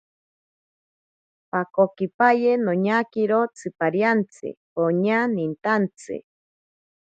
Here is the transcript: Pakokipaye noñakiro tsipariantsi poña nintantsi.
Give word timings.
Pakokipaye 1.49 2.51
noñakiro 2.65 3.39
tsipariantsi 3.55 4.47
poña 4.73 5.19
nintantsi. 5.35 6.15